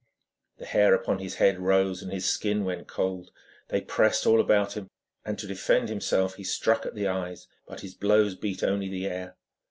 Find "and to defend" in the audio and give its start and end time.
5.23-5.89